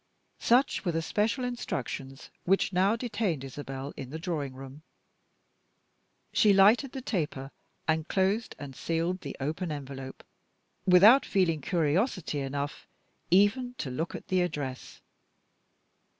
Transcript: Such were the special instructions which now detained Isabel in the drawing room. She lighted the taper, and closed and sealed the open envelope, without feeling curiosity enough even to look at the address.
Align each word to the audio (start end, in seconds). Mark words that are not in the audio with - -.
Such 0.39 0.83
were 0.83 0.93
the 0.93 1.03
special 1.03 1.43
instructions 1.43 2.31
which 2.43 2.73
now 2.73 2.95
detained 2.95 3.43
Isabel 3.43 3.93
in 3.95 4.09
the 4.09 4.17
drawing 4.17 4.55
room. 4.55 4.81
She 6.33 6.53
lighted 6.53 6.93
the 6.93 7.03
taper, 7.03 7.51
and 7.87 8.07
closed 8.07 8.55
and 8.57 8.75
sealed 8.75 9.21
the 9.21 9.37
open 9.39 9.71
envelope, 9.71 10.23
without 10.87 11.23
feeling 11.23 11.61
curiosity 11.61 12.39
enough 12.39 12.87
even 13.29 13.75
to 13.75 13.91
look 13.91 14.15
at 14.15 14.29
the 14.29 14.41
address. 14.41 15.01